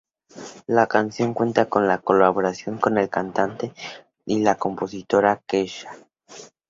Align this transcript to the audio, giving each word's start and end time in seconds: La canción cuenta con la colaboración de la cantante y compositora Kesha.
La 0.65 0.87
canción 0.87 1.35
cuenta 1.35 1.69
con 1.69 1.87
la 1.87 1.99
colaboración 1.99 2.79
de 2.83 2.89
la 2.89 3.07
cantante 3.07 3.71
y 4.25 4.43
compositora 4.57 5.43
Kesha. 5.45 5.91